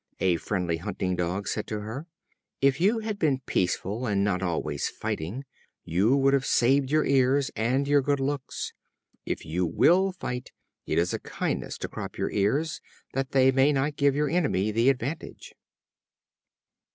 [0.19, 2.07] A friendly hunting dog said to her:
[2.59, 5.43] "If you had been peaceful, and not always fighting,
[5.85, 8.73] you would have saved your ears and your good looks.
[9.27, 10.51] If you will fight,
[10.87, 12.81] it is a kindness to crop your ears,
[13.13, 15.53] that they may not give your enemy the advantage."